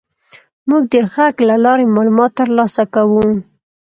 موږ 0.69 0.83
د 0.93 0.95
غږ 1.13 1.35
له 1.49 1.55
لارې 1.65 1.85
معلومات 1.95 2.31
تر 2.39 2.47
لاسه 2.57 2.83
کوو. 2.93 3.23